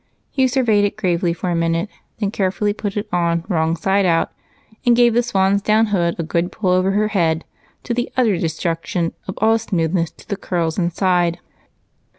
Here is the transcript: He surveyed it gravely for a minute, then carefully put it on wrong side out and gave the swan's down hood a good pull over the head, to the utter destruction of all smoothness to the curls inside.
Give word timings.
He 0.31 0.47
surveyed 0.47 0.83
it 0.83 0.97
gravely 0.97 1.31
for 1.31 1.51
a 1.51 1.55
minute, 1.55 1.87
then 2.19 2.31
carefully 2.31 2.73
put 2.73 2.97
it 2.97 3.07
on 3.13 3.43
wrong 3.47 3.75
side 3.75 4.03
out 4.03 4.31
and 4.83 4.95
gave 4.95 5.13
the 5.13 5.21
swan's 5.21 5.61
down 5.61 5.85
hood 5.93 6.15
a 6.17 6.23
good 6.23 6.51
pull 6.51 6.71
over 6.71 6.89
the 6.97 7.07
head, 7.09 7.45
to 7.83 7.93
the 7.93 8.09
utter 8.17 8.39
destruction 8.39 9.13
of 9.27 9.37
all 9.37 9.59
smoothness 9.59 10.09
to 10.09 10.27
the 10.27 10.37
curls 10.37 10.79
inside. 10.79 11.37